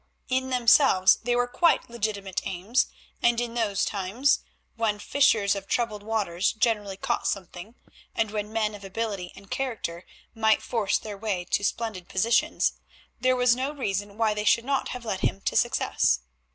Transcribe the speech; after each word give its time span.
In 0.29 0.49
themselves 0.49 1.17
they 1.17 1.35
were 1.35 1.45
quite 1.45 1.87
legitimate 1.87 2.41
aims, 2.47 2.87
and 3.21 3.39
in 3.39 3.53
those 3.53 3.85
times, 3.85 4.39
when 4.75 4.97
fishers 4.97 5.53
of 5.53 5.67
troubled 5.67 6.01
waters 6.01 6.53
generally 6.53 6.97
caught 6.97 7.27
something, 7.27 7.75
and 8.15 8.31
when 8.31 8.51
men 8.51 8.73
of 8.73 8.83
ability 8.83 9.31
and 9.35 9.51
character 9.51 10.03
might 10.33 10.63
force 10.63 10.97
their 10.97 11.19
way 11.19 11.45
to 11.51 11.63
splendid 11.63 12.09
positions, 12.09 12.73
there 13.19 13.35
was 13.35 13.55
no 13.55 13.73
reason 13.73 14.17
why 14.17 14.33
they 14.33 14.43
should 14.43 14.65
not 14.65 14.87
have 14.87 15.05
led 15.05 15.19
him 15.19 15.39
to 15.41 15.55
success. 15.55 16.21